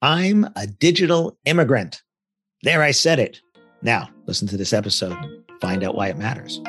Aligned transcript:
I'm 0.00 0.48
a 0.54 0.68
digital 0.68 1.36
immigrant. 1.44 2.04
There, 2.62 2.82
I 2.82 2.92
said 2.92 3.18
it. 3.18 3.40
Now, 3.82 4.08
listen 4.26 4.46
to 4.46 4.56
this 4.56 4.72
episode, 4.72 5.16
find 5.60 5.82
out 5.82 5.96
why 5.96 6.06
it 6.06 6.16
matters. 6.16 6.60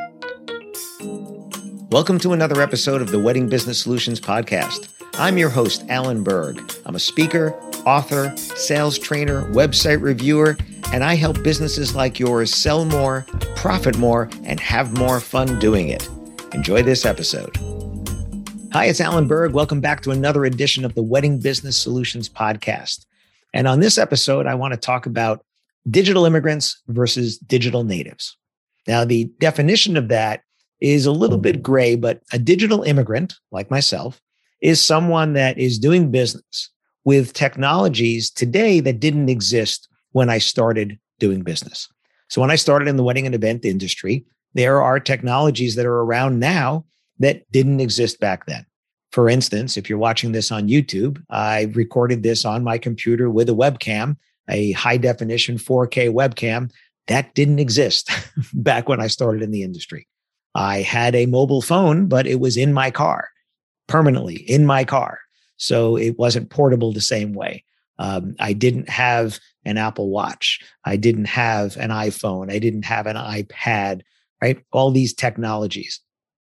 Welcome 1.92 2.18
to 2.22 2.34
another 2.34 2.60
episode 2.60 3.04
of 3.04 3.12
the 3.12 3.20
Wedding 3.20 3.48
Business 3.48 3.80
Solutions 3.80 4.20
Podcast. 4.20 4.92
I'm 5.20 5.38
your 5.38 5.50
host, 5.50 5.86
Alan 5.90 6.24
Berg. 6.24 6.60
I'm 6.88 6.96
a 6.96 7.00
speaker, 7.00 7.54
author, 7.86 8.36
sales 8.36 8.98
trainer, 8.98 9.44
website 9.52 10.02
reviewer, 10.02 10.58
and 10.92 11.04
I 11.04 11.14
help 11.14 11.44
businesses 11.44 11.94
like 11.94 12.18
yours 12.18 12.52
sell 12.52 12.84
more, 12.84 13.28
profit 13.56 13.96
more, 14.00 14.28
and 14.44 14.60
have 14.60 14.98
more 14.98 15.20
fun 15.20 15.60
doing 15.60 15.90
it. 15.90 16.10
Enjoy 16.56 16.82
this 16.82 17.06
episode. 17.06 17.56
Hi, 18.74 18.86
it's 18.86 19.00
Alan 19.00 19.28
Berg. 19.28 19.54
Welcome 19.54 19.82
back 19.82 20.02
to 20.02 20.10
another 20.10 20.46
edition 20.46 20.84
of 20.84 20.96
the 20.96 21.04
Wedding 21.04 21.40
Business 21.40 21.78
Solutions 21.78 22.28
Podcast. 22.28 23.06
And 23.54 23.68
on 23.68 23.80
this 23.80 23.98
episode, 23.98 24.46
I 24.46 24.56
want 24.56 24.74
to 24.74 24.80
talk 24.80 25.06
about 25.06 25.44
digital 25.90 26.26
immigrants 26.26 26.82
versus 26.88 27.38
digital 27.38 27.84
natives. 27.84 28.38
Now, 28.88 29.06
the 29.06 29.26
definition 29.40 29.98
of 29.98 30.08
that 30.10 30.44
is 30.82 31.06
a 31.06 31.12
little 31.12 31.38
bit 31.38 31.62
gray, 31.62 31.96
but 31.96 32.22
a 32.32 32.40
digital 32.40 32.84
immigrant, 32.84 33.36
like 33.52 33.70
myself, 33.70 34.22
is 34.62 34.82
someone 34.82 35.34
that 35.34 35.58
is 35.58 35.80
doing 35.80 36.12
business 36.12 36.70
with 37.04 37.34
technologies 37.34 38.30
today 38.30 38.80
that 38.82 39.00
didn't 39.00 39.30
exist 39.30 39.88
when 40.12 40.30
I 40.30 40.38
started 40.38 41.00
doing 41.20 41.42
business. 41.42 41.88
So, 42.30 42.42
when 42.42 42.52
I 42.52 42.56
started 42.56 42.88
in 42.88 42.98
the 42.98 43.04
wedding 43.04 43.26
and 43.26 43.36
event 43.36 43.66
industry, 43.66 44.26
there 44.54 44.82
are 44.82 45.00
technologies 45.00 45.76
that 45.76 45.86
are 45.86 46.02
around 46.02 46.40
now 46.40 46.86
that 47.20 47.50
didn't 47.52 47.80
exist 47.80 48.20
back 48.20 48.46
then. 48.46 48.66
For 49.12 49.28
instance, 49.28 49.76
if 49.76 49.90
you're 49.90 49.98
watching 49.98 50.32
this 50.32 50.52
on 50.52 50.68
YouTube, 50.68 51.24
I 51.30 51.72
recorded 51.74 52.24
this 52.24 52.46
on 52.46 52.64
my 52.64 52.78
computer 52.78 53.30
with 53.30 53.50
a 53.50 53.54
webcam, 53.54 54.18
a 54.48 54.72
high 54.74 54.98
definition 54.98 55.58
4K 55.58 56.12
webcam 56.12 56.72
that 57.10 57.34
didn't 57.34 57.60
exist 57.60 58.10
back 58.54 58.88
when 58.88 59.02
I 59.02 59.08
started 59.08 59.42
in 59.42 59.52
the 59.52 59.64
industry. 59.64 60.08
I 60.56 60.82
had 60.82 61.16
a 61.16 61.26
mobile 61.26 61.62
phone, 61.62 62.08
but 62.08 62.26
it 62.28 62.40
was 62.40 62.56
in 62.56 62.72
my 62.72 62.92
car, 62.92 63.30
permanently 63.88 64.36
in 64.36 64.66
my 64.66 64.86
car. 64.86 65.20
So 65.58 65.98
it 65.98 66.18
wasn't 66.18 66.52
portable 66.52 66.94
the 66.94 67.02
same 67.02 67.34
way. 67.34 67.64
Um, 67.98 68.36
I 68.40 68.54
didn't 68.54 68.90
have 68.90 69.40
an 69.66 69.78
Apple 69.78 70.10
Watch. 70.10 70.62
I 70.86 70.96
didn't 70.96 71.26
have 71.26 71.76
an 71.78 71.90
iPhone. 71.90 72.52
I 72.52 72.60
didn't 72.60 72.86
have 72.86 73.08
an 73.08 73.18
iPad, 73.18 74.02
right? 74.42 74.64
All 74.72 74.92
these 74.92 75.14
technologies. 75.14 76.00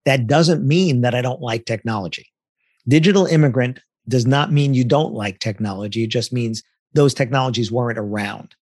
That 0.05 0.27
doesn't 0.27 0.67
mean 0.67 1.01
that 1.01 1.15
I 1.15 1.21
don't 1.21 1.41
like 1.41 1.65
technology. 1.65 2.27
Digital 2.89 3.27
immigrant 3.27 3.79
does 4.07 4.25
not 4.25 4.51
mean 4.51 4.73
you 4.73 4.83
don't 4.83 5.13
like 5.13 5.37
technology. 5.37 6.03
It 6.03 6.09
just 6.09 6.33
means 6.33 6.63
those 6.93 7.13
technologies 7.13 7.71
weren't 7.71 7.99
around. 7.99 8.55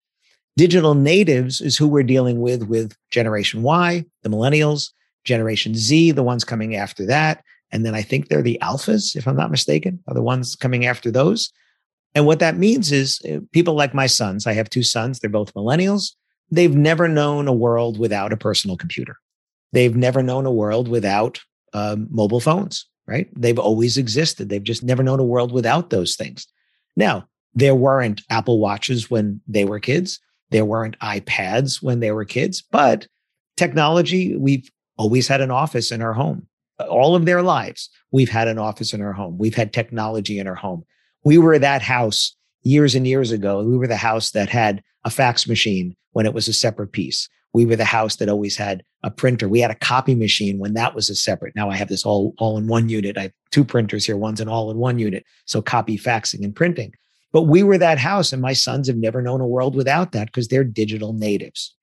Digital 0.57 0.95
natives 0.95 1.61
is 1.61 1.77
who 1.77 1.87
we're 1.87 2.03
dealing 2.03 2.41
with 2.41 2.65
with 2.65 2.97
Generation 3.11 3.63
Y, 3.63 4.05
the 4.23 4.29
millennials, 4.29 4.91
Generation 5.23 5.77
Z, 5.77 6.11
the 6.11 6.25
ones 6.25 6.45
coming 6.45 6.75
after 6.75 7.07
that. 7.07 7.45
And 7.71 7.87
then 7.87 7.95
I 7.95 8.03
think 8.03 8.27
they're 8.29 8.43
the 8.43 8.59
alphas, 8.63 9.15
if 9.15 9.29
I'm 9.29 9.37
not 9.37 9.51
mistaken, 9.53 10.03
are 10.09 10.15
the 10.15 10.23
ones 10.23 10.57
coming 10.57 10.87
after 10.87 11.13
those. 11.13 11.53
And 12.17 12.27
what 12.27 12.41
that 12.41 12.57
means 12.57 12.91
is 12.91 13.21
uh, 13.31 13.39
people 13.53 13.75
like 13.75 13.95
my 13.95 14.09
sons, 14.09 14.47
I 14.47 14.55
have 14.55 14.71
two 14.71 14.83
sons, 14.83 15.21
they're 15.21 15.31
both 15.31 15.55
millennials. 15.55 16.15
They've 16.51 16.75
never 16.75 17.07
known 17.07 17.47
a 17.47 17.53
world 17.53 17.97
without 17.97 18.33
a 18.33 18.37
personal 18.37 18.77
computer. 18.77 19.19
They've 19.73 19.95
never 19.95 20.21
known 20.21 20.47
a 20.47 20.53
world 20.53 20.89
without 20.89 21.41
um, 21.75 22.09
mobile 22.11 22.41
phones 22.41 22.87
right? 23.07 23.29
They've 23.35 23.59
always 23.59 23.97
existed. 23.97 24.49
They've 24.49 24.63
just 24.63 24.83
never 24.83 25.03
known 25.03 25.21
a 25.21 25.25
world 25.25 25.53
without 25.53 25.91
those 25.91 26.17
things. 26.17 26.47
Now, 26.97 27.29
there 27.55 27.75
weren't 27.75 28.23
Apple 28.31 28.59
Watches 28.59 29.11
when 29.11 29.41
they 29.47 29.65
were 29.65 29.81
kids. 29.81 30.21
There 30.51 30.65
weren't 30.65 30.99
iPads 31.01 31.83
when 31.83 32.01
they 32.01 32.13
were 32.13 32.25
kids, 32.25 32.63
but 32.63 33.07
technology, 33.57 34.37
we've 34.37 34.71
always 34.97 35.29
had 35.29 35.41
an 35.41 35.51
office 35.51 35.91
in 35.91 36.03
our 36.03 36.13
home. 36.13 36.47
All 36.89 37.17
of 37.17 37.25
their 37.25 37.43
lives, 37.43 37.89
we've 38.13 38.29
had 38.29 38.49
an 38.49 38.59
office 38.59 38.93
in 38.93 39.01
our 39.01 39.13
home. 39.13 39.39
We've 39.39 39.55
had 39.55 39.73
technology 39.73 40.39
in 40.39 40.47
our 40.47 40.55
home. 40.55 40.85
We 41.25 41.39
were 41.39 41.59
that 41.59 41.83
house 41.83 42.37
years 42.63 42.95
and 42.95 43.07
years 43.07 43.33
ago. 43.33 43.63
We 43.63 43.77
were 43.77 43.87
the 43.87 43.97
house 43.97 44.33
that 44.33 44.51
had 44.51 44.83
a 45.05 45.11
fax 45.11 45.49
machine 45.49 45.97
when 46.13 46.27
it 46.27 46.35
was 46.35 46.49
a 46.49 46.53
separate 46.53 46.93
piece 46.93 47.29
we 47.57 47.65
were 47.65 47.75
the 47.75 47.87
house 47.87 48.17
that 48.17 48.29
always 48.29 48.55
had 48.55 48.85
a 49.03 49.11
printer. 49.11 49.49
We 49.49 49.61
had 49.61 49.71
a 49.71 49.77
copy 49.77 50.15
machine 50.15 50.59
when 50.59 50.75
that 50.75 50.95
was 50.95 51.09
a 51.09 51.15
separate. 51.15 51.57
Now 51.57 51.71
I 51.71 51.77
have 51.77 51.89
this 51.89 52.05
all, 52.05 52.35
all 52.37 52.59
in 52.59 52.67
one 52.67 52.91
unit. 52.91 53.17
I 53.17 53.23
have 53.23 53.33
two 53.51 53.65
printers 53.65 54.05
here. 54.05 54.19
One's 54.19 54.43
an 54.43 54.49
all 54.49 54.71
in 54.71 54.77
one 54.77 54.99
unit. 54.99 55.25
So 55.47 55.63
copy, 55.63 55.97
faxing, 55.97 56.45
and 56.45 56.55
printing. 56.55 56.93
But 57.33 57.45
we 57.45 57.63
were 57.63 57.79
that 57.79 57.97
house, 57.97 58.31
and 58.31 58.43
my 58.43 58.53
sons 58.53 58.89
have 58.89 58.99
never 58.99 59.23
known 59.23 59.41
a 59.41 59.47
world 59.47 59.75
without 59.75 60.13
that 60.13 60.27
because 60.27 60.49
they're 60.49 60.65
digital 60.65 61.15
natives. 61.15 61.75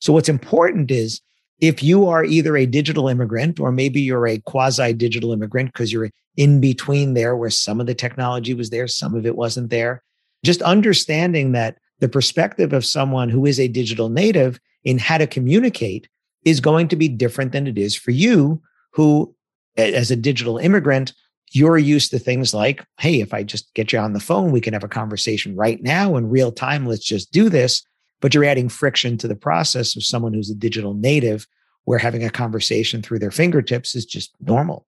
So 0.00 0.12
what's 0.12 0.28
important 0.28 0.90
is 0.90 1.20
if 1.60 1.80
you 1.80 2.08
are 2.08 2.24
either 2.24 2.56
a 2.56 2.66
digital 2.66 3.06
immigrant 3.06 3.60
or 3.60 3.70
maybe 3.70 4.00
you're 4.00 4.26
a 4.26 4.40
quasi 4.40 4.92
digital 4.94 5.32
immigrant 5.32 5.72
because 5.72 5.92
you're 5.92 6.10
in 6.36 6.60
between 6.60 7.14
there 7.14 7.36
where 7.36 7.50
some 7.50 7.80
of 7.80 7.86
the 7.86 7.94
technology 7.94 8.52
was 8.52 8.70
there, 8.70 8.88
some 8.88 9.14
of 9.14 9.24
it 9.24 9.36
wasn't 9.36 9.70
there, 9.70 10.02
just 10.44 10.60
understanding 10.62 11.52
that 11.52 11.76
the 12.00 12.08
perspective 12.08 12.72
of 12.72 12.84
someone 12.84 13.28
who 13.28 13.46
is 13.46 13.60
a 13.60 13.68
digital 13.68 14.08
native 14.08 14.58
in 14.84 14.98
how 14.98 15.18
to 15.18 15.26
communicate 15.26 16.08
is 16.44 16.60
going 16.60 16.88
to 16.88 16.96
be 16.96 17.08
different 17.08 17.52
than 17.52 17.66
it 17.66 17.78
is 17.78 17.94
for 17.94 18.10
you, 18.10 18.62
who, 18.92 19.34
as 19.76 20.10
a 20.10 20.16
digital 20.16 20.58
immigrant, 20.58 21.12
you're 21.52 21.78
used 21.78 22.10
to 22.10 22.18
things 22.18 22.54
like, 22.54 22.84
hey, 22.98 23.20
if 23.20 23.34
I 23.34 23.42
just 23.42 23.72
get 23.74 23.92
you 23.92 23.98
on 23.98 24.12
the 24.12 24.20
phone, 24.20 24.52
we 24.52 24.60
can 24.60 24.72
have 24.72 24.84
a 24.84 24.88
conversation 24.88 25.56
right 25.56 25.82
now 25.82 26.16
in 26.16 26.30
real 26.30 26.52
time. 26.52 26.86
Let's 26.86 27.04
just 27.04 27.32
do 27.32 27.48
this. 27.48 27.82
But 28.20 28.34
you're 28.34 28.44
adding 28.44 28.68
friction 28.68 29.16
to 29.18 29.28
the 29.28 29.34
process 29.34 29.96
of 29.96 30.04
someone 30.04 30.34
who's 30.34 30.50
a 30.50 30.54
digital 30.54 30.94
native, 30.94 31.46
where 31.84 31.98
having 31.98 32.22
a 32.22 32.30
conversation 32.30 33.02
through 33.02 33.18
their 33.18 33.30
fingertips 33.30 33.94
is 33.94 34.04
just 34.04 34.32
normal. 34.40 34.86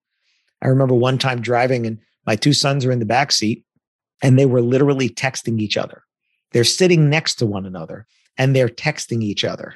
I 0.61 0.69
remember 0.69 0.95
one 0.95 1.19
time 1.19 1.41
driving, 1.41 1.87
and 1.87 1.99
my 2.27 2.37
two 2.37 2.53
sons 2.53 2.85
are 2.85 2.93
in 2.93 2.99
the 2.99 3.07
back 3.07 3.33
seat, 3.33 3.65
and 4.23 4.39
they 4.39 4.47
were 4.47 4.61
literally 4.61 5.09
texting 5.09 5.61
each 5.61 5.77
other. 5.77 6.05
They're 6.53 6.65
sitting 6.65 7.11
next 7.11 7.37
to 7.37 7.47
one 7.47 7.67
another 7.67 8.07
and 8.39 8.55
they're 8.55 8.69
texting 8.69 9.23
each 9.23 9.45
other. 9.45 9.75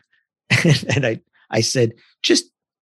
and 0.95 1.07
I, 1.07 1.21
I 1.51 1.61
said, 1.61 1.93
just 2.23 2.45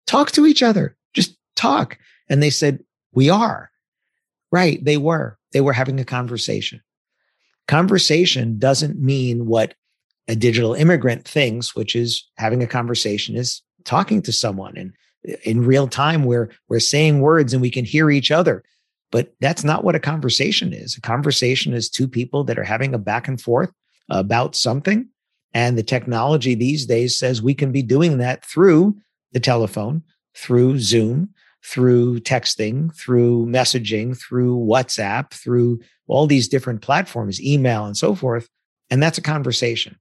talk 0.07 0.31
to 0.31 0.45
each 0.45 0.63
other, 0.63 0.95
just 1.13 1.37
talk. 1.55 1.97
And 2.29 2.41
they 2.41 2.49
said, 2.49 2.83
we 3.13 3.29
are. 3.29 3.71
Right. 4.51 4.83
They 4.83 4.97
were. 4.97 5.37
They 5.51 5.61
were 5.61 5.73
having 5.73 5.99
a 5.99 6.05
conversation. 6.05 6.81
Conversation 7.67 8.59
doesn't 8.59 8.99
mean 8.99 9.47
what 9.47 9.73
a 10.27 10.35
digital 10.35 10.73
immigrant 10.73 11.27
thinks, 11.27 11.75
which 11.75 11.95
is 11.95 12.23
having 12.37 12.61
a 12.61 12.67
conversation 12.67 13.35
is 13.35 13.61
talking 13.83 14.21
to 14.23 14.31
someone. 14.31 14.77
And 14.77 14.93
in 15.43 15.65
real 15.65 15.87
time, 15.87 16.23
we're, 16.25 16.51
we're 16.67 16.79
saying 16.79 17.21
words 17.21 17.53
and 17.53 17.61
we 17.61 17.71
can 17.71 17.85
hear 17.85 18.09
each 18.09 18.31
other. 18.31 18.63
But 19.11 19.33
that's 19.39 19.63
not 19.63 19.83
what 19.83 19.95
a 19.95 19.99
conversation 19.99 20.73
is. 20.73 20.97
A 20.97 21.01
conversation 21.01 21.73
is 21.73 21.89
two 21.89 22.07
people 22.07 22.43
that 22.45 22.59
are 22.59 22.63
having 22.63 22.93
a 22.93 22.99
back 22.99 23.27
and 23.27 23.39
forth 23.39 23.71
about 24.09 24.55
something 24.55 25.07
and 25.55 25.77
the 25.77 25.83
technology 25.83 26.53
these 26.53 26.85
days 26.85 27.17
says 27.17 27.41
we 27.41 27.53
can 27.55 27.71
be 27.71 27.81
doing 27.81 28.17
that 28.17 28.43
through 28.45 28.97
the 29.31 29.39
telephone, 29.39 30.03
through 30.35 30.79
Zoom, 30.79 31.29
through 31.63 32.19
texting, 32.19 32.93
through 32.93 33.45
messaging, 33.45 34.19
through 34.19 34.57
WhatsApp, 34.57 35.31
through 35.31 35.79
all 36.07 36.27
these 36.27 36.49
different 36.49 36.81
platforms, 36.81 37.41
email, 37.41 37.85
and 37.85 37.95
so 37.95 38.13
forth. 38.13 38.49
And 38.91 39.01
that's 39.01 39.17
a 39.17 39.21
conversation. 39.21 39.97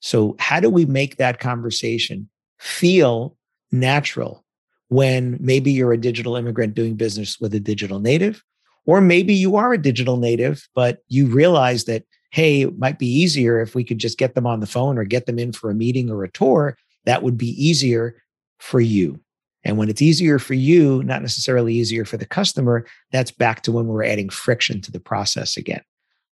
So, 0.00 0.34
how 0.40 0.58
do 0.58 0.68
we 0.68 0.84
make 0.84 1.16
that 1.16 1.38
conversation 1.38 2.28
feel 2.58 3.36
natural 3.70 4.44
when 4.88 5.38
maybe 5.40 5.70
you're 5.70 5.92
a 5.92 6.00
digital 6.00 6.34
immigrant 6.34 6.74
doing 6.74 6.96
business 6.96 7.38
with 7.38 7.54
a 7.54 7.60
digital 7.60 8.00
native? 8.00 8.42
Or 8.86 9.00
maybe 9.00 9.34
you 9.34 9.54
are 9.54 9.72
a 9.72 9.78
digital 9.78 10.16
native, 10.16 10.68
but 10.74 10.98
you 11.06 11.26
realize 11.28 11.84
that, 11.84 12.02
hey, 12.36 12.60
it 12.60 12.78
might 12.78 12.98
be 12.98 13.06
easier 13.06 13.62
if 13.62 13.74
we 13.74 13.82
could 13.82 13.96
just 13.96 14.18
get 14.18 14.34
them 14.34 14.46
on 14.46 14.60
the 14.60 14.66
phone 14.66 14.98
or 14.98 15.04
get 15.04 15.24
them 15.24 15.38
in 15.38 15.52
for 15.52 15.70
a 15.70 15.74
meeting 15.74 16.10
or 16.10 16.22
a 16.22 16.30
tour. 16.30 16.76
That 17.06 17.22
would 17.22 17.38
be 17.38 17.48
easier 17.48 18.14
for 18.58 18.78
you. 18.78 19.18
And 19.64 19.78
when 19.78 19.88
it's 19.88 20.02
easier 20.02 20.38
for 20.38 20.52
you, 20.52 21.02
not 21.04 21.22
necessarily 21.22 21.72
easier 21.72 22.04
for 22.04 22.18
the 22.18 22.26
customer, 22.26 22.84
that's 23.10 23.30
back 23.30 23.62
to 23.62 23.72
when 23.72 23.86
we're 23.86 24.04
adding 24.04 24.28
friction 24.28 24.82
to 24.82 24.92
the 24.92 25.00
process 25.00 25.56
again. 25.56 25.80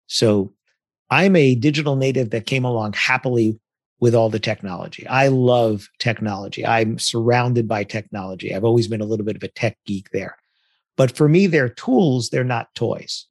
So 0.08 0.52
I'm 1.10 1.38
a 1.38 1.56
digital 1.56 1.96
native 1.96 2.32
that 2.32 2.48
came 2.48 2.66
along 2.66 2.94
happily 2.94 3.58
with 4.02 4.14
all 4.14 4.30
the 4.30 4.40
technology. 4.40 5.08
I 5.08 5.30
love 5.30 5.88
technology. 6.00 6.66
I'm 6.66 7.00
surrounded 7.00 7.66
by 7.66 7.86
technology. 7.86 8.54
I've 8.54 8.66
always 8.66 8.90
been 8.90 9.00
a 9.00 9.06
little 9.06 9.26
bit 9.26 9.38
of 9.38 9.44
a 9.44 9.48
tech 9.48 9.78
geek 9.86 10.10
there. 10.12 10.36
But 10.98 11.16
for 11.16 11.30
me, 11.30 11.48
they're 11.48 11.70
tools, 11.70 12.30
they're 12.30 12.44
not 12.44 12.76
toys. 12.76 13.26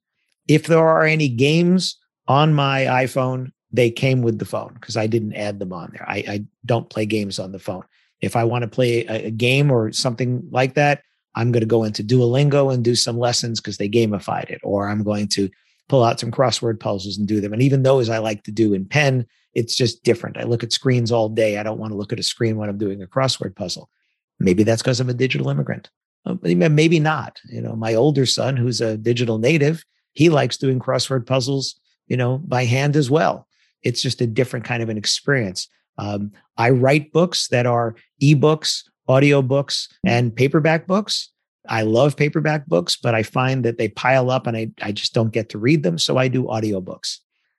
If 0.48 0.68
there 0.68 0.88
are 0.88 1.04
any 1.04 1.28
games 1.28 1.98
on 2.32 2.54
my 2.54 2.80
iPhone, 3.04 3.52
they 3.72 3.90
came 3.90 4.22
with 4.22 4.38
the 4.38 4.44
phone 4.44 4.74
because 4.74 4.96
I 4.96 5.06
didn't 5.06 5.34
add 5.34 5.58
them 5.58 5.72
on 5.72 5.90
there. 5.92 6.08
I, 6.08 6.16
I, 6.28 6.44
don't 6.66 6.90
play 6.90 7.06
games 7.06 7.38
on 7.38 7.52
the 7.52 7.58
phone. 7.58 7.84
If 8.20 8.36
I 8.36 8.44
want 8.44 8.62
to 8.62 8.68
play 8.68 9.04
a, 9.06 9.26
a 9.26 9.30
game 9.30 9.70
or 9.70 9.92
something 9.92 10.46
like 10.50 10.74
that, 10.74 11.02
I'm 11.34 11.50
going 11.50 11.62
to 11.62 11.66
go 11.66 11.84
into 11.84 12.04
Duolingo 12.04 12.72
and 12.72 12.84
do 12.84 12.94
some 12.94 13.18
lessons 13.18 13.60
because 13.60 13.78
they 13.78 13.88
gamified 13.88 14.50
it, 14.50 14.60
or 14.62 14.88
I'm 14.88 15.02
going 15.02 15.28
to 15.28 15.50
pull 15.88 16.04
out 16.04 16.20
some 16.20 16.30
crossword 16.30 16.78
puzzles 16.78 17.18
and 17.18 17.26
do 17.26 17.40
them. 17.40 17.52
And 17.52 17.62
even 17.62 17.82
those 17.82 18.08
I 18.08 18.18
like 18.18 18.44
to 18.44 18.52
do 18.52 18.74
in 18.74 18.84
pen 18.84 19.26
it's 19.54 19.74
just 19.74 20.02
different. 20.02 20.38
I 20.38 20.44
look 20.44 20.62
at 20.62 20.72
screens 20.72 21.12
all 21.12 21.28
day. 21.28 21.58
I 21.58 21.62
don't 21.62 21.78
want 21.78 21.92
to 21.92 21.96
look 21.96 22.12
at 22.12 22.20
a 22.20 22.24
screen 22.24 22.56
when 22.56 22.68
I'm 22.68 22.78
doing 22.78 23.02
a 23.02 23.06
crossword 23.06 23.54
puzzle. 23.54 23.90
Maybe 24.38 24.62
that's 24.62 24.82
because 24.82 25.00
I'm 25.00 25.10
a 25.10 25.14
digital 25.14 25.48
immigrant. 25.48 25.90
Uh, 26.24 26.36
maybe 26.42 27.00
not. 27.00 27.40
You 27.44 27.60
know, 27.60 27.76
my 27.76 27.94
older 27.94 28.26
son, 28.26 28.56
who's 28.56 28.80
a 28.80 28.96
digital 28.96 29.38
native, 29.38 29.84
he 30.12 30.28
likes 30.28 30.56
doing 30.56 30.78
crossword 30.78 31.26
puzzles, 31.26 31.78
you 32.06 32.16
know, 32.16 32.38
by 32.38 32.64
hand 32.64 32.96
as 32.96 33.10
well. 33.10 33.46
It's 33.82 34.02
just 34.02 34.20
a 34.20 34.26
different 34.26 34.64
kind 34.64 34.82
of 34.82 34.88
an 34.88 34.96
experience. 34.96 35.68
Um, 35.98 36.32
I 36.56 36.70
write 36.70 37.12
books 37.12 37.48
that 37.48 37.66
are 37.66 37.96
ebooks, 38.22 38.82
audiobooks, 39.08 39.88
and 40.04 40.34
paperback 40.34 40.86
books. 40.86 41.30
I 41.68 41.82
love 41.82 42.16
paperback 42.16 42.66
books, 42.66 42.96
but 42.96 43.14
I 43.14 43.22
find 43.22 43.64
that 43.64 43.78
they 43.78 43.88
pile 43.88 44.30
up 44.30 44.46
and 44.46 44.56
I, 44.56 44.70
I 44.82 44.92
just 44.92 45.14
don't 45.14 45.32
get 45.32 45.48
to 45.50 45.58
read 45.58 45.82
them. 45.82 45.98
So 45.98 46.16
I 46.16 46.28
do 46.28 46.44
audiobooks. 46.44 47.18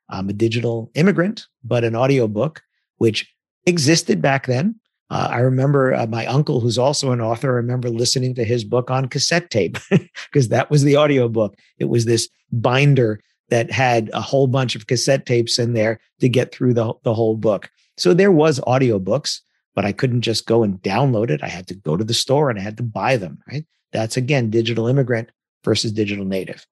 I'm 0.09 0.29
a 0.29 0.33
digital 0.33 0.91
immigrant, 0.95 1.47
but 1.63 1.83
an 1.83 1.95
audiobook, 1.95 2.61
which 2.97 3.33
existed 3.65 4.21
back 4.21 4.47
then. 4.47 4.75
Uh, 5.09 5.27
I 5.29 5.39
remember 5.39 5.93
uh, 5.93 6.07
my 6.07 6.25
uncle, 6.25 6.59
who's 6.59 6.77
also 6.77 7.11
an 7.11 7.21
author, 7.21 7.51
I 7.51 7.55
remember 7.55 7.89
listening 7.89 8.35
to 8.35 8.43
his 8.43 8.63
book 8.63 8.89
on 8.89 9.07
cassette 9.07 9.49
tape 9.49 9.77
because 9.89 10.49
that 10.49 10.69
was 10.69 10.83
the 10.83 10.97
audiobook. 10.97 11.55
It 11.77 11.85
was 11.85 12.05
this 12.05 12.29
binder 12.51 13.21
that 13.49 13.71
had 13.71 14.09
a 14.13 14.21
whole 14.21 14.47
bunch 14.47 14.75
of 14.75 14.87
cassette 14.87 15.25
tapes 15.25 15.59
in 15.59 15.73
there 15.73 15.99
to 16.19 16.29
get 16.29 16.53
through 16.53 16.73
the, 16.73 16.93
the 17.03 17.13
whole 17.13 17.35
book. 17.35 17.69
So 17.97 18.13
there 18.13 18.31
was 18.31 18.59
audiobooks, 18.61 19.41
but 19.75 19.85
I 19.85 19.91
couldn't 19.91 20.21
just 20.21 20.45
go 20.45 20.63
and 20.63 20.81
download 20.81 21.29
it. 21.29 21.43
I 21.43 21.47
had 21.47 21.67
to 21.67 21.75
go 21.75 21.97
to 21.97 22.03
the 22.03 22.13
store 22.13 22.49
and 22.49 22.57
I 22.57 22.63
had 22.63 22.77
to 22.77 22.83
buy 22.83 23.17
them, 23.17 23.39
right? 23.51 23.65
That's 23.91 24.17
again 24.17 24.49
digital 24.49 24.87
immigrant 24.87 25.29
versus 25.63 25.91
digital 25.91 26.25
native. 26.25 26.65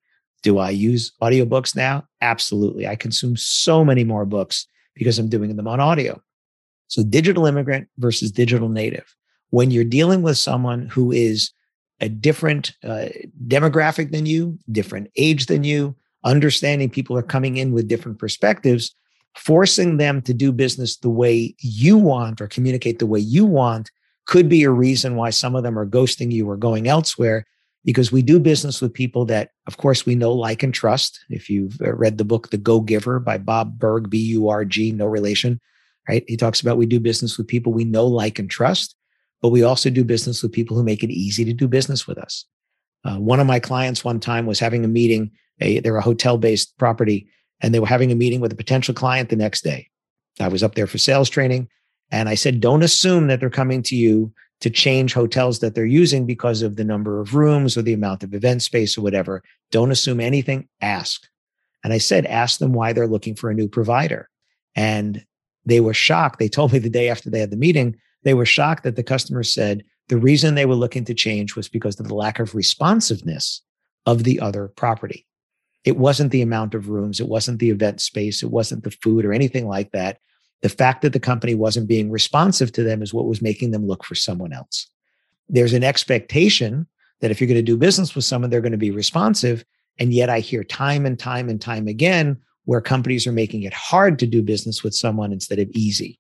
Do 0.43 0.57
I 0.57 0.71
use 0.71 1.11
audiobooks 1.21 1.75
now? 1.75 2.07
Absolutely. 2.21 2.87
I 2.87 2.95
consume 2.95 3.37
so 3.37 3.85
many 3.85 4.03
more 4.03 4.25
books 4.25 4.65
because 4.95 5.19
I'm 5.19 5.29
doing 5.29 5.55
them 5.55 5.67
on 5.67 5.79
audio. 5.79 6.21
So, 6.87 7.03
digital 7.03 7.45
immigrant 7.45 7.87
versus 7.97 8.31
digital 8.31 8.67
native. 8.67 9.15
When 9.51 9.71
you're 9.71 9.83
dealing 9.83 10.23
with 10.23 10.37
someone 10.37 10.87
who 10.87 11.11
is 11.11 11.51
a 12.01 12.09
different 12.09 12.73
uh, 12.83 13.07
demographic 13.47 14.11
than 14.11 14.25
you, 14.25 14.57
different 14.71 15.09
age 15.15 15.45
than 15.45 15.63
you, 15.63 15.95
understanding 16.23 16.89
people 16.89 17.17
are 17.17 17.23
coming 17.23 17.57
in 17.57 17.71
with 17.71 17.87
different 17.87 18.19
perspectives, 18.19 18.95
forcing 19.35 19.97
them 19.97 20.21
to 20.21 20.33
do 20.33 20.51
business 20.51 20.97
the 20.97 21.09
way 21.09 21.55
you 21.59 21.97
want 21.97 22.41
or 22.41 22.47
communicate 22.47 22.99
the 22.99 23.05
way 23.05 23.19
you 23.19 23.45
want 23.45 23.89
could 24.27 24.47
be 24.47 24.63
a 24.63 24.69
reason 24.69 25.15
why 25.15 25.29
some 25.29 25.55
of 25.55 25.63
them 25.63 25.77
are 25.77 25.85
ghosting 25.85 26.31
you 26.31 26.49
or 26.49 26.57
going 26.57 26.87
elsewhere 26.87 27.45
because 27.83 28.11
we 28.11 28.21
do 28.21 28.39
business 28.39 28.81
with 28.81 28.93
people 28.93 29.25
that, 29.25 29.51
of 29.67 29.77
course, 29.77 30.05
we 30.05 30.15
know, 30.15 30.31
like, 30.31 30.61
and 30.61 30.73
trust. 30.73 31.19
If 31.29 31.49
you've 31.49 31.81
uh, 31.81 31.93
read 31.93 32.17
the 32.17 32.23
book, 32.23 32.49
The 32.49 32.57
Go 32.57 32.79
Giver 32.79 33.19
by 33.19 33.37
Bob 33.39 33.79
Burg, 33.79 34.09
B 34.09 34.19
U 34.19 34.49
R 34.49 34.63
G, 34.65 34.91
no 34.91 35.07
relation, 35.07 35.59
right? 36.07 36.23
He 36.27 36.37
talks 36.37 36.61
about 36.61 36.77
we 36.77 36.85
do 36.85 36.99
business 36.99 37.37
with 37.37 37.47
people 37.47 37.73
we 37.73 37.83
know, 37.83 38.05
like, 38.05 38.37
and 38.37 38.49
trust, 38.49 38.95
but 39.41 39.49
we 39.49 39.63
also 39.63 39.89
do 39.89 40.03
business 40.03 40.43
with 40.43 40.51
people 40.51 40.77
who 40.77 40.83
make 40.83 41.03
it 41.03 41.09
easy 41.09 41.43
to 41.45 41.53
do 41.53 41.67
business 41.67 42.05
with 42.05 42.19
us. 42.19 42.45
Uh, 43.03 43.17
one 43.17 43.39
of 43.39 43.47
my 43.47 43.59
clients 43.59 44.05
one 44.05 44.19
time 44.19 44.45
was 44.45 44.59
having 44.59 44.85
a 44.85 44.87
meeting, 44.87 45.31
a, 45.61 45.79
they're 45.79 45.97
a 45.97 46.01
hotel 46.01 46.37
based 46.37 46.77
property, 46.77 47.27
and 47.61 47.73
they 47.73 47.79
were 47.79 47.87
having 47.87 48.11
a 48.11 48.15
meeting 48.15 48.41
with 48.41 48.51
a 48.51 48.57
potential 48.57 48.93
client 48.93 49.29
the 49.29 49.35
next 49.35 49.63
day. 49.63 49.89
I 50.39 50.47
was 50.47 50.63
up 50.63 50.75
there 50.75 50.87
for 50.87 50.97
sales 50.97 51.29
training. 51.29 51.69
And 52.11 52.27
I 52.27 52.35
said, 52.35 52.59
don't 52.59 52.83
assume 52.83 53.27
that 53.27 53.39
they're 53.39 53.49
coming 53.49 53.81
to 53.83 53.95
you 53.95 54.33
to 54.59 54.69
change 54.69 55.13
hotels 55.13 55.59
that 55.59 55.73
they're 55.73 55.85
using 55.85 56.25
because 56.25 56.61
of 56.61 56.75
the 56.75 56.83
number 56.83 57.19
of 57.19 57.33
rooms 57.33 57.77
or 57.77 57.81
the 57.81 57.93
amount 57.93 58.23
of 58.23 58.33
event 58.33 58.61
space 58.61 58.97
or 58.97 59.01
whatever. 59.01 59.41
Don't 59.71 59.91
assume 59.91 60.19
anything, 60.19 60.67
ask. 60.81 61.25
And 61.83 61.93
I 61.93 61.97
said, 61.97 62.25
ask 62.27 62.59
them 62.59 62.73
why 62.73 62.93
they're 62.93 63.07
looking 63.07 63.35
for 63.35 63.49
a 63.49 63.55
new 63.55 63.67
provider. 63.67 64.29
And 64.75 65.25
they 65.65 65.79
were 65.79 65.93
shocked. 65.93 66.37
They 66.37 66.49
told 66.49 66.73
me 66.73 66.79
the 66.79 66.89
day 66.89 67.09
after 67.09 67.29
they 67.29 67.39
had 67.39 67.49
the 67.49 67.57
meeting, 67.57 67.95
they 68.23 68.33
were 68.33 68.45
shocked 68.45 68.83
that 68.83 68.95
the 68.95 69.03
customer 69.03 69.41
said 69.41 69.83
the 70.09 70.17
reason 70.17 70.53
they 70.53 70.65
were 70.65 70.75
looking 70.75 71.05
to 71.05 71.13
change 71.13 71.55
was 71.55 71.69
because 71.69 71.99
of 71.99 72.07
the 72.07 72.15
lack 72.15 72.39
of 72.39 72.53
responsiveness 72.53 73.61
of 74.05 74.23
the 74.25 74.39
other 74.39 74.67
property. 74.67 75.25
It 75.83 75.97
wasn't 75.97 76.31
the 76.31 76.41
amount 76.41 76.73
of 76.73 76.89
rooms, 76.89 77.19
it 77.19 77.27
wasn't 77.27 77.59
the 77.59 77.69
event 77.69 78.01
space, 78.01 78.43
it 78.43 78.51
wasn't 78.51 78.83
the 78.83 78.91
food 78.91 79.25
or 79.25 79.33
anything 79.33 79.67
like 79.67 79.91
that. 79.91 80.19
The 80.61 80.69
fact 80.69 81.01
that 81.01 81.13
the 81.13 81.19
company 81.19 81.55
wasn't 81.55 81.87
being 81.87 82.11
responsive 82.11 82.71
to 82.73 82.83
them 82.83 83.01
is 83.01 83.13
what 83.13 83.25
was 83.25 83.41
making 83.41 83.71
them 83.71 83.87
look 83.87 84.03
for 84.03 84.13
someone 84.13 84.53
else. 84.53 84.87
There's 85.49 85.73
an 85.73 85.83
expectation 85.83 86.87
that 87.19 87.31
if 87.31 87.39
you're 87.39 87.47
going 87.47 87.55
to 87.55 87.63
do 87.63 87.77
business 87.77 88.15
with 88.15 88.25
someone, 88.25 88.49
they're 88.49 88.61
going 88.61 88.71
to 88.71 88.77
be 88.77 88.91
responsive. 88.91 89.65
And 89.97 90.13
yet 90.13 90.29
I 90.29 90.39
hear 90.39 90.63
time 90.63 91.05
and 91.05 91.17
time 91.17 91.49
and 91.49 91.59
time 91.59 91.87
again 91.87 92.37
where 92.65 92.81
companies 92.81 93.25
are 93.25 93.31
making 93.31 93.63
it 93.63 93.73
hard 93.73 94.19
to 94.19 94.27
do 94.27 94.43
business 94.43 94.83
with 94.83 94.93
someone 94.93 95.31
instead 95.31 95.59
of 95.59 95.69
easy. 95.71 96.19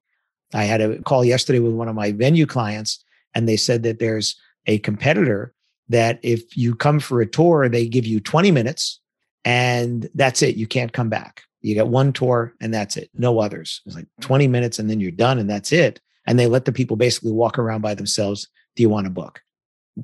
I 0.53 0.63
had 0.63 0.81
a 0.81 1.01
call 1.03 1.23
yesterday 1.23 1.59
with 1.59 1.73
one 1.73 1.87
of 1.87 1.95
my 1.95 2.11
venue 2.11 2.45
clients, 2.45 3.03
and 3.33 3.47
they 3.47 3.57
said 3.57 3.83
that 3.83 3.99
there's 3.99 4.35
a 4.65 4.79
competitor 4.79 5.53
that 5.89 6.19
if 6.23 6.57
you 6.57 6.75
come 6.75 6.99
for 6.99 7.21
a 7.21 7.27
tour, 7.27 7.69
they 7.69 7.87
give 7.87 8.05
you 8.05 8.19
20 8.19 8.51
minutes 8.51 9.00
and 9.45 10.09
that's 10.13 10.41
it. 10.41 10.55
You 10.55 10.67
can't 10.67 10.93
come 10.93 11.09
back. 11.09 11.43
You 11.61 11.75
get 11.75 11.87
one 11.87 12.13
tour 12.13 12.53
and 12.59 12.73
that's 12.73 12.97
it. 12.97 13.09
No 13.13 13.39
others. 13.39 13.81
It's 13.85 13.95
like 13.95 14.05
mm. 14.05 14.21
20 14.21 14.47
minutes 14.47 14.79
and 14.79 14.89
then 14.89 14.99
you're 14.99 15.11
done 15.11 15.39
and 15.39 15.49
that's 15.49 15.71
it. 15.71 15.99
And 16.25 16.37
they 16.37 16.47
let 16.47 16.65
the 16.65 16.71
people 16.71 16.97
basically 16.97 17.31
walk 17.31 17.57
around 17.57 17.81
by 17.81 17.95
themselves. 17.95 18.47
Do 18.75 18.83
you 18.83 18.89
want 18.89 19.07
a 19.07 19.11
book? 19.11 19.41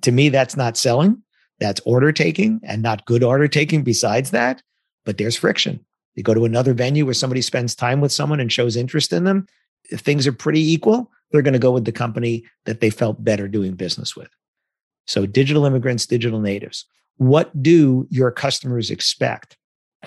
To 0.02 0.12
me, 0.12 0.30
that's 0.30 0.58
not 0.58 0.78
selling. 0.78 1.22
That's 1.60 1.82
order 1.86 2.12
taking 2.12 2.60
and 2.64 2.82
not 2.82 3.06
good 3.06 3.24
order 3.24 3.48
taking 3.48 3.84
besides 3.84 4.32
that. 4.32 4.62
But 5.06 5.18
there's 5.18 5.36
friction. 5.36 5.84
You 6.16 6.24
go 6.24 6.34
to 6.34 6.46
another 6.46 6.74
venue 6.74 7.06
where 7.06 7.14
somebody 7.14 7.42
spends 7.42 7.76
time 7.76 8.02
with 8.02 8.12
someone 8.12 8.40
and 8.40 8.52
shows 8.52 8.76
interest 8.76 9.14
in 9.14 9.24
them. 9.24 9.48
If 9.90 10.02
things 10.02 10.28
are 10.28 10.34
pretty 10.34 10.72
equal, 10.72 11.12
they're 11.32 11.44
going 11.44 11.54
to 11.54 11.60
go 11.60 11.72
with 11.72 11.86
the 11.86 11.92
company 11.92 12.44
that 12.66 12.82
they 12.82 12.90
felt 12.90 13.24
better 13.24 13.48
doing 13.48 13.76
business 13.76 14.16
with. 14.16 14.30
So, 15.06 15.26
digital 15.26 15.66
immigrants, 15.66 16.06
digital 16.06 16.40
natives. 16.40 16.86
What 17.18 17.62
do 17.62 18.08
your 18.10 18.32
customers 18.32 18.90
expect? 18.90 19.58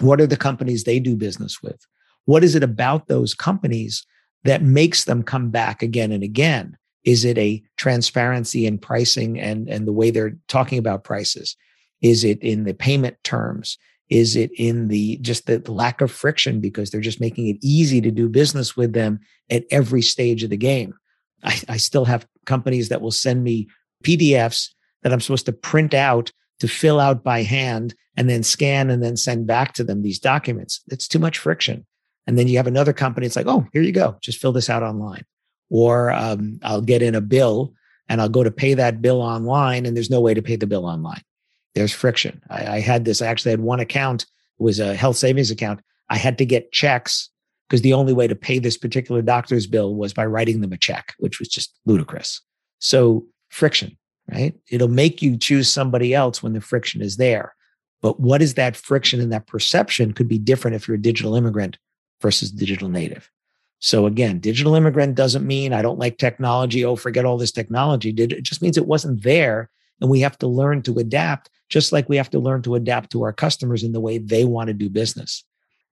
What 0.00 0.20
are 0.20 0.26
the 0.26 0.36
companies 0.36 0.84
they 0.84 1.00
do 1.00 1.16
business 1.16 1.62
with? 1.62 1.80
What 2.24 2.44
is 2.44 2.54
it 2.54 2.62
about 2.62 3.08
those 3.08 3.34
companies 3.34 4.06
that 4.44 4.62
makes 4.62 5.04
them 5.04 5.22
come 5.22 5.50
back 5.50 5.82
again 5.82 6.12
and 6.12 6.22
again? 6.22 6.76
Is 7.04 7.24
it 7.24 7.38
a 7.38 7.62
transparency 7.76 8.66
in 8.66 8.78
pricing 8.78 9.40
and, 9.40 9.68
and 9.68 9.86
the 9.86 9.92
way 9.92 10.10
they're 10.10 10.36
talking 10.48 10.78
about 10.78 11.04
prices? 11.04 11.56
Is 12.02 12.24
it 12.24 12.40
in 12.42 12.64
the 12.64 12.74
payment 12.74 13.16
terms? 13.24 13.78
Is 14.08 14.36
it 14.36 14.50
in 14.56 14.88
the 14.88 15.18
just 15.18 15.46
the, 15.46 15.60
lack 15.70 16.00
of 16.00 16.10
friction 16.10 16.60
because 16.60 16.90
they're 16.90 17.00
just 17.00 17.20
making 17.20 17.46
it 17.46 17.58
easy 17.62 18.00
to 18.00 18.10
do 18.10 18.28
business 18.28 18.76
with 18.76 18.92
them 18.92 19.20
at 19.50 19.64
every 19.70 20.02
stage 20.02 20.42
of 20.42 20.50
the 20.50 20.56
game? 20.56 20.94
I, 21.44 21.60
I 21.68 21.76
still 21.76 22.04
have 22.04 22.26
companies 22.44 22.88
that 22.88 23.00
will 23.00 23.12
send 23.12 23.44
me 23.44 23.68
PDFs 24.04 24.70
that 25.02 25.12
I'm 25.12 25.20
supposed 25.20 25.46
to 25.46 25.52
print 25.52 25.94
out 25.94 26.32
to 26.60 26.68
fill 26.68 27.00
out 27.00 27.24
by 27.24 27.42
hand 27.42 27.94
and 28.16 28.28
then 28.28 28.42
scan 28.42 28.90
and 28.90 29.02
then 29.02 29.16
send 29.16 29.46
back 29.46 29.72
to 29.74 29.84
them 29.84 30.02
these 30.02 30.18
documents. 30.18 30.80
It's 30.88 31.08
too 31.08 31.18
much 31.18 31.38
friction. 31.38 31.86
And 32.26 32.38
then 32.38 32.48
you 32.48 32.58
have 32.58 32.66
another 32.66 32.92
company, 32.92 33.26
it's 33.26 33.36
like, 33.36 33.46
oh, 33.46 33.66
here 33.72 33.82
you 33.82 33.92
go, 33.92 34.16
just 34.20 34.38
fill 34.38 34.52
this 34.52 34.70
out 34.70 34.82
online. 34.82 35.24
Or 35.70 36.10
um, 36.10 36.60
I'll 36.62 36.82
get 36.82 37.02
in 37.02 37.14
a 37.14 37.20
bill 37.20 37.72
and 38.08 38.20
I'll 38.20 38.28
go 38.28 38.44
to 38.44 38.50
pay 38.50 38.74
that 38.74 39.00
bill 39.00 39.22
online, 39.22 39.86
and 39.86 39.96
there's 39.96 40.10
no 40.10 40.20
way 40.20 40.34
to 40.34 40.42
pay 40.42 40.56
the 40.56 40.66
bill 40.66 40.84
online. 40.84 41.22
There's 41.76 41.92
friction. 41.92 42.42
I, 42.50 42.66
I 42.66 42.80
had 42.80 43.04
this, 43.04 43.22
I 43.22 43.26
actually 43.28 43.52
had 43.52 43.60
one 43.60 43.78
account, 43.78 44.22
it 44.22 44.62
was 44.62 44.80
a 44.80 44.94
health 44.94 45.16
savings 45.16 45.50
account. 45.50 45.80
I 46.08 46.16
had 46.16 46.36
to 46.38 46.44
get 46.44 46.72
checks 46.72 47.30
because 47.68 47.82
the 47.82 47.92
only 47.92 48.12
way 48.12 48.26
to 48.26 48.34
pay 48.34 48.58
this 48.58 48.76
particular 48.76 49.22
doctor's 49.22 49.68
bill 49.68 49.94
was 49.94 50.12
by 50.12 50.26
writing 50.26 50.60
them 50.60 50.72
a 50.72 50.76
check, 50.76 51.14
which 51.18 51.38
was 51.38 51.48
just 51.48 51.72
ludicrous. 51.86 52.40
So, 52.80 53.24
friction, 53.48 53.96
right? 54.30 54.54
It'll 54.68 54.88
make 54.88 55.22
you 55.22 55.36
choose 55.36 55.70
somebody 55.70 56.14
else 56.14 56.42
when 56.42 56.52
the 56.52 56.60
friction 56.60 57.02
is 57.02 57.16
there. 57.16 57.54
But 58.02 58.18
what 58.18 58.40
is 58.40 58.54
that 58.54 58.76
friction 58.76 59.20
and 59.20 59.32
that 59.32 59.46
perception 59.46 60.12
could 60.12 60.28
be 60.28 60.38
different 60.38 60.74
if 60.74 60.88
you're 60.88 60.96
a 60.96 61.02
digital 61.02 61.34
immigrant 61.34 61.76
versus 62.20 62.50
digital 62.50 62.88
native. 62.88 63.30
So 63.78 64.06
again, 64.06 64.40
digital 64.40 64.74
immigrant 64.74 65.14
doesn't 65.14 65.46
mean 65.46 65.72
I 65.72 65.82
don't 65.82 65.98
like 65.98 66.18
technology. 66.18 66.84
Oh, 66.84 66.96
forget 66.96 67.24
all 67.24 67.38
this 67.38 67.52
technology. 67.52 68.10
It 68.10 68.42
just 68.42 68.62
means 68.62 68.76
it 68.76 68.86
wasn't 68.86 69.22
there. 69.22 69.70
And 70.00 70.10
we 70.10 70.20
have 70.20 70.38
to 70.38 70.46
learn 70.46 70.82
to 70.82 70.98
adapt, 70.98 71.50
just 71.68 71.92
like 71.92 72.08
we 72.08 72.16
have 72.16 72.30
to 72.30 72.38
learn 72.38 72.62
to 72.62 72.74
adapt 72.74 73.10
to 73.12 73.22
our 73.22 73.32
customers 73.32 73.82
in 73.82 73.92
the 73.92 74.00
way 74.00 74.18
they 74.18 74.44
want 74.44 74.68
to 74.68 74.74
do 74.74 74.88
business. 74.88 75.44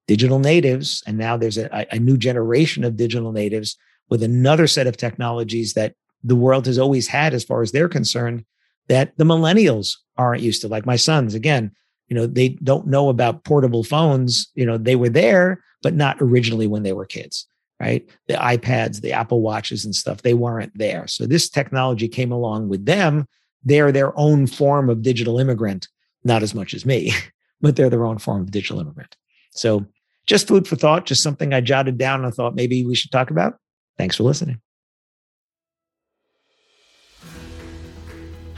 Digital 0.07 0.39
natives, 0.39 1.03
and 1.07 1.19
now 1.19 1.37
there's 1.37 1.59
a, 1.59 1.87
a 1.91 1.99
new 1.99 2.17
generation 2.17 2.85
of 2.85 2.97
digital 2.97 3.33
natives 3.33 3.77
with 4.09 4.23
another 4.23 4.67
set 4.67 4.87
of 4.87 4.97
technologies 4.97 5.75
that 5.75 5.95
the 6.23 6.37
world 6.37 6.67
has 6.67 6.79
always 6.79 7.07
had 7.07 7.35
as 7.35 7.45
far 7.45 7.63
as 7.63 7.73
they're 7.73 7.89
concerned 7.89 8.45
that 8.89 9.17
the 9.17 9.25
millennials 9.25 9.97
aren't 10.17 10.43
used 10.43 10.63
to. 10.63 10.69
Like 10.69 10.87
my 10.87 10.97
sons, 10.97 11.35
again, 11.35 11.71
you 12.09 12.17
know, 12.17 12.27
they 12.27 12.51
don't 12.51 12.87
know 12.87 13.09
about 13.09 13.45
portable 13.45 13.85
phones. 13.85 14.51
You 14.55 14.67
know, 14.67 14.79
they 14.79 14.97
were 14.97 15.11
there, 15.11 15.63
but 15.83 15.95
not 15.95 16.17
originally 16.21 16.67
when 16.67 16.83
they 16.83 16.93
were 16.93 17.07
kids 17.07 17.47
right? 17.81 18.09
The 18.27 18.35
iPads, 18.35 19.01
the 19.01 19.13
Apple 19.13 19.41
Watches 19.41 19.85
and 19.85 19.95
stuff, 19.95 20.23
they 20.23 20.35
weren't 20.35 20.77
there. 20.77 21.07
So 21.07 21.27
this 21.27 21.49
technology 21.49 22.09
came 22.09 22.33
along 22.33 22.69
with 22.69 22.87
them. 22.87 23.27
They're 23.65 23.93
their 23.93 24.19
own 24.19 24.47
form 24.47 24.91
of 24.91 25.03
digital 25.03 25.39
immigrant, 25.39 25.89
not 26.25 26.43
as 26.43 26.55
much 26.55 26.75
as 26.75 26.85
me, 26.85 27.13
but 27.61 27.77
they're 27.77 27.91
their 27.91 28.05
own 28.05 28.19
form 28.19 28.43
of 28.43 28.51
digital 28.51 28.81
immigrant. 28.81 29.17
So 29.53 29.87
just 30.27 30.49
food 30.49 30.67
for 30.67 30.77
thought, 30.77 31.07
just 31.07 31.23
something 31.23 31.53
I 31.55 31.61
jotted 31.61 31.99
down 31.99 32.21
and 32.21 32.27
I 32.27 32.31
thought 32.31 32.55
maybe 32.55 32.85
we 32.85 32.95
should 32.95 33.13
talk 33.13 33.31
about. 33.31 33.59
Thanks 33.97 34.17
for 34.17 34.25
listening. 34.25 34.61